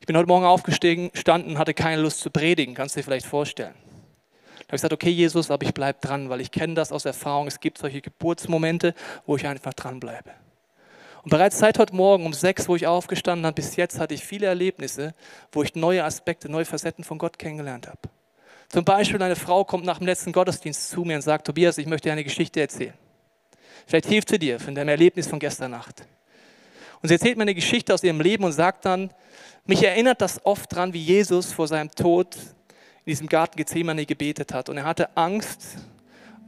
[0.00, 3.74] Ich bin heute Morgen aufgestanden, hatte keine Lust zu predigen, kannst du dir vielleicht vorstellen.
[3.74, 7.04] Da habe ich gesagt, okay Jesus, aber ich bleibe dran, weil ich kenne das aus
[7.04, 7.46] Erfahrung.
[7.46, 8.94] Es gibt solche Geburtsmomente,
[9.24, 10.30] wo ich einfach dran bleibe.
[11.22, 14.24] Und bereits seit heute Morgen um sechs, wo ich aufgestanden habe, bis jetzt hatte ich
[14.24, 15.12] viele Erlebnisse,
[15.50, 17.98] wo ich neue Aspekte, neue Facetten von Gott kennengelernt habe.
[18.68, 21.86] Zum Beispiel eine Frau kommt nach dem letzten Gottesdienst zu mir und sagt, Tobias, ich
[21.86, 22.94] möchte dir eine Geschichte erzählen.
[23.86, 26.04] Vielleicht hilft sie dir von deinem Erlebnis von gestern Nacht.
[27.02, 29.10] Und sie erzählt mir eine Geschichte aus ihrem Leben und sagt dann,
[29.66, 32.36] mich erinnert das oft daran, wie Jesus vor seinem Tod
[33.04, 34.68] in diesem Garten Gethsemane gebetet hat.
[34.68, 35.78] Und er hatte Angst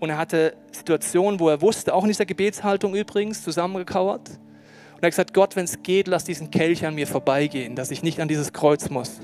[0.00, 4.28] und er hatte Situationen, wo er wusste, auch in dieser Gebetshaltung übrigens, zusammengekauert.
[4.28, 7.90] Und er hat gesagt, Gott, wenn es geht, lass diesen Kelch an mir vorbeigehen, dass
[7.90, 9.20] ich nicht an dieses Kreuz muss.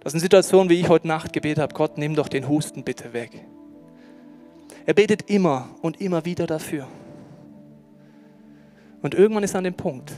[0.00, 3.12] Das sind Situationen, wie ich heute Nacht gebetet habe, Gott, nimm doch den Husten bitte
[3.12, 3.44] weg.
[4.86, 6.86] Er betet immer und immer wieder dafür.
[9.02, 10.12] Und irgendwann ist er an dem Punkt,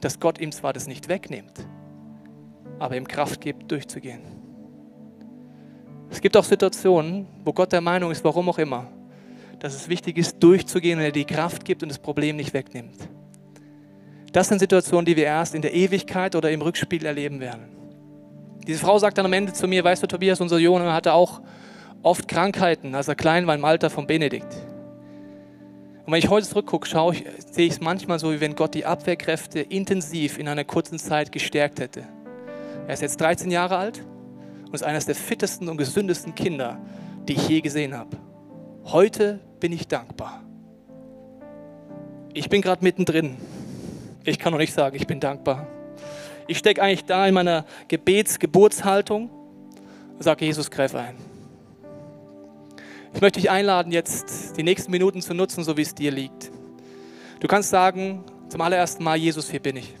[0.00, 1.66] dass Gott ihm zwar das nicht wegnimmt,
[2.80, 4.20] aber ihm Kraft gibt, durchzugehen.
[6.10, 8.88] Es gibt auch Situationen, wo Gott der Meinung ist, warum auch immer,
[9.60, 13.08] dass es wichtig ist, durchzugehen und er die Kraft gibt und das Problem nicht wegnimmt.
[14.32, 17.68] Das sind Situationen, die wir erst in der Ewigkeit oder im Rückspiel erleben werden.
[18.66, 21.40] Diese Frau sagt dann am Ende zu mir, weißt du, Tobias, unser Junge hatte auch
[22.02, 24.54] oft Krankheiten, als er klein war im Alter von Benedikt.
[26.06, 28.74] Und wenn ich heute zurückgucke, schaue ich, sehe ich es manchmal so, wie wenn Gott
[28.74, 32.04] die Abwehrkräfte intensiv in einer kurzen Zeit gestärkt hätte.
[32.86, 34.02] Er ist jetzt 13 Jahre alt
[34.66, 36.78] und ist eines der fittesten und gesündesten Kinder,
[37.28, 38.16] die ich je gesehen habe.
[38.84, 40.42] Heute bin ich dankbar.
[42.32, 43.36] Ich bin gerade mittendrin.
[44.24, 45.66] Ich kann noch nicht sagen, ich bin dankbar.
[46.46, 49.28] Ich stecke eigentlich da in meiner Gebetsgeburtshaltung
[50.14, 51.27] und sage, Jesus, greif ein.
[53.18, 56.52] Ich möchte dich einladen, jetzt die nächsten Minuten zu nutzen, so wie es dir liegt.
[57.40, 59.92] Du kannst sagen, zum allerersten Mal, Jesus, hier bin ich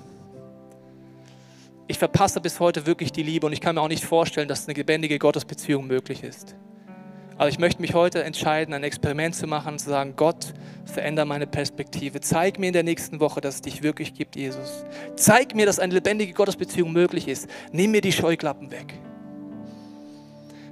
[1.88, 4.68] ich verpasse bis heute wirklich die Liebe und ich kann mir auch nicht vorstellen, dass
[4.68, 6.54] eine lebendige Gottesbeziehung möglich ist.
[7.38, 10.52] Aber ich möchte mich heute entscheiden, ein Experiment zu machen zu sagen, Gott,
[10.84, 12.20] verändere meine Perspektive.
[12.20, 14.84] Zeig mir in der nächsten Woche, dass es dich wirklich gibt, Jesus.
[15.16, 17.48] Zeig mir, dass eine lebendige Gottesbeziehung möglich ist.
[17.72, 18.94] Nimm mir die Scheuklappen weg.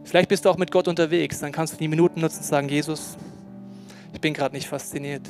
[0.06, 2.68] Vielleicht bist du auch mit Gott unterwegs, dann kannst du die Minuten nutzen und sagen,
[2.68, 3.16] Jesus,
[4.12, 5.28] ich bin gerade nicht fasziniert.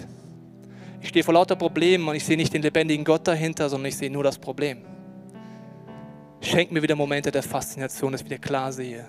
[1.00, 3.96] Ich stehe vor lauter Problemen und ich sehe nicht den lebendigen Gott dahinter, sondern ich
[3.96, 4.82] sehe nur das Problem.
[6.42, 9.06] Schenk mir wieder Momente der Faszination, dass ich wieder klar sehe.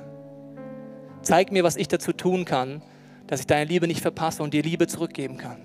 [1.21, 2.81] Zeig mir, was ich dazu tun kann,
[3.27, 5.57] dass ich deine Liebe nicht verpasse und dir Liebe zurückgeben kann.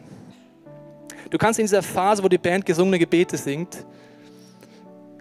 [1.30, 3.86] Du kannst in dieser Phase, wo die Band gesungene Gebete singt,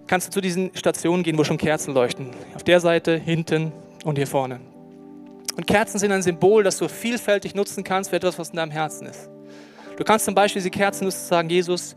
[0.07, 2.31] kannst du zu diesen Stationen gehen, wo schon Kerzen leuchten.
[2.55, 3.71] Auf der Seite, hinten
[4.03, 4.70] und hier vorne.
[5.61, 8.71] Und Kerzen sind ein Symbol, das du vielfältig nutzen kannst für etwas, was in deinem
[8.71, 9.29] Herzen ist.
[9.95, 11.95] Du kannst zum Beispiel diese Kerzen nutzen und sagen, Jesus,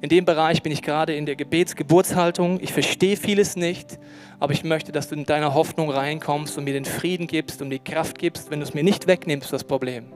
[0.00, 2.58] in dem Bereich bin ich gerade in der Gebetsgeburtshaltung.
[2.60, 4.00] Ich verstehe vieles nicht,
[4.40, 7.70] aber ich möchte, dass du in deine Hoffnung reinkommst und mir den Frieden gibst und
[7.70, 10.12] die Kraft gibst, wenn du es mir nicht wegnimmst, das Problem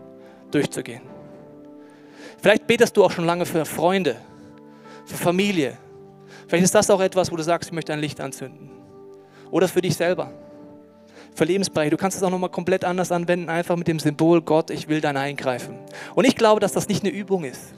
[0.51, 1.03] durchzugehen.
[2.40, 4.16] Vielleicht betest du auch schon lange für Freunde,
[5.07, 5.79] für Familie.
[6.49, 8.73] Vielleicht ist das auch etwas, wo du sagst, ich möchte ein Licht anzünden.
[9.53, 10.33] Oder für dich selber.
[11.35, 11.90] Für Lebensbereiche.
[11.90, 15.01] Du kannst es auch nochmal komplett anders anwenden, einfach mit dem Symbol Gott, ich will
[15.01, 15.79] dein Eingreifen.
[16.14, 17.75] Und ich glaube, dass das nicht eine Übung ist.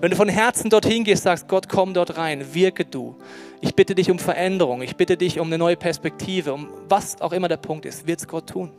[0.00, 3.16] Wenn du von Herzen dorthin gehst, sagst, Gott, komm dort rein, wirke du.
[3.60, 7.32] Ich bitte dich um Veränderung, ich bitte dich um eine neue Perspektive, um was auch
[7.32, 8.70] immer der Punkt ist, wird es Gott tun.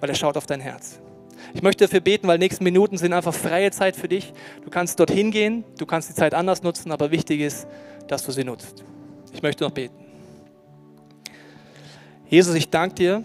[0.00, 1.00] Weil er schaut auf dein Herz.
[1.54, 4.32] Ich möchte dafür beten, weil nächsten Minuten sind einfach freie Zeit für dich.
[4.64, 7.66] Du kannst dorthin gehen, du kannst die Zeit anders nutzen, aber wichtig ist,
[8.08, 8.84] dass du sie nutzt.
[9.32, 9.99] Ich möchte noch beten.
[12.30, 13.24] Jesus, ich danke dir,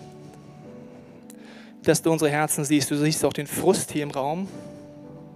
[1.84, 2.92] dass du unsere Herzen siehst.
[2.92, 4.50] Du siehst auch den Frust hier im Raum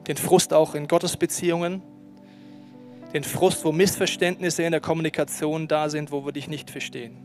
[0.10, 1.84] den Frust auch in Gottesbeziehungen,
[3.13, 7.15] den Frust, wo Missverständnisse in der Kommunikation da sind, wo wir dich nicht verstehen.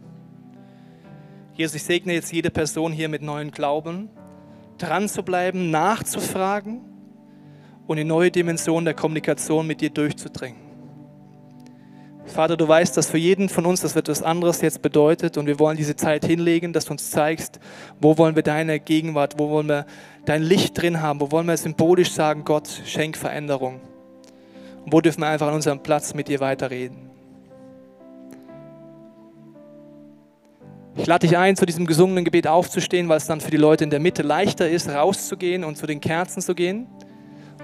[1.55, 4.11] Jesus, ich segne jetzt jede Person hier mit neuen Glauben,
[4.77, 6.83] dran zu bleiben, nachzufragen
[7.87, 10.64] und in neue Dimensionen der Kommunikation mit dir durchzudringen.
[12.27, 15.59] Vater, du weißt, dass für jeden von uns das etwas anderes jetzt bedeutet und wir
[15.59, 17.61] wollen diese Zeit hinlegen, dass du uns zeigst,
[18.01, 19.87] wo wollen wir deine Gegenwart, wo wollen wir
[20.25, 23.81] dein Licht drin haben, wo wollen wir symbolisch sagen, Gott, schenk Veränderung.
[24.85, 27.11] Und wo dürfen wir einfach an unserem Platz mit dir weiterreden.
[30.97, 33.85] Ich lade dich ein, zu diesem gesungenen Gebet aufzustehen, weil es dann für die Leute
[33.85, 36.87] in der Mitte leichter ist, rauszugehen und zu den Kerzen zu gehen.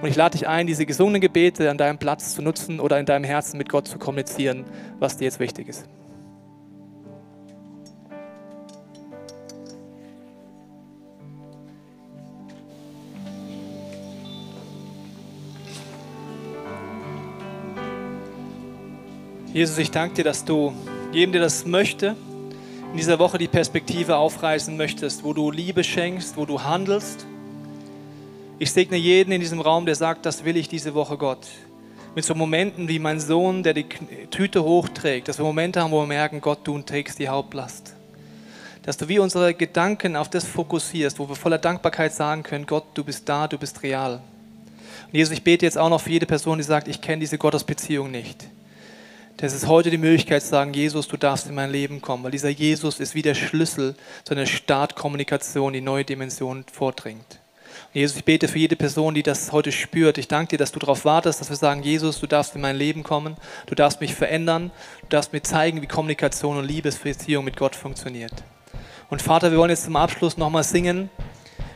[0.03, 3.05] Und ich lade dich ein, diese gesungenen Gebete an deinem Platz zu nutzen oder in
[3.05, 4.65] deinem Herzen mit Gott zu kommunizieren,
[4.99, 5.87] was dir jetzt wichtig ist.
[19.53, 20.73] Jesus, ich danke dir, dass du
[21.13, 22.17] jedem, der das möchte,
[22.93, 27.27] in dieser Woche die Perspektive aufreißen möchtest, wo du Liebe schenkst, wo du handelst.
[28.62, 31.46] Ich segne jeden in diesem Raum, der sagt, das will ich diese Woche, Gott.
[32.14, 33.87] Mit so Momenten wie mein Sohn, der die
[34.31, 37.94] Tüte hochträgt, dass wir Momente haben, wo wir merken, Gott, du trägst die Hauptlast.
[38.83, 42.85] Dass du wie unsere Gedanken auf das fokussierst, wo wir voller Dankbarkeit sagen können, Gott,
[42.92, 44.20] du bist da, du bist real.
[45.07, 47.38] Und Jesus, ich bete jetzt auch noch für jede Person, die sagt, ich kenne diese
[47.38, 48.44] Gottesbeziehung nicht.
[49.38, 52.31] Das ist heute die Möglichkeit zu sagen, Jesus, du darfst in mein Leben kommen, weil
[52.31, 57.39] dieser Jesus ist wie der Schlüssel zu einer Startkommunikation, die neue Dimensionen vordringt.
[57.92, 60.16] Jesus, ich bete für jede Person, die das heute spürt.
[60.16, 62.76] Ich danke dir, dass du darauf wartest, dass wir sagen, Jesus, du darfst in mein
[62.76, 64.70] Leben kommen, du darfst mich verändern,
[65.03, 68.33] du darfst mir zeigen, wie Kommunikation und Liebesbeziehung mit Gott funktioniert.
[69.09, 71.11] Und Vater, wir wollen jetzt zum Abschluss nochmal singen.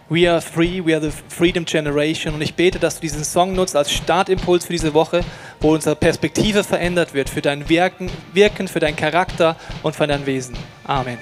[0.08, 2.34] We are free, we are the freedom generation.
[2.34, 5.22] Und ich bete, dass du diesen Song nutzt als Startimpuls für diese Woche,
[5.60, 10.56] wo unsere Perspektive verändert wird für dein Wirken für deinen Charakter und für dein Wesen.
[10.84, 11.18] Amen.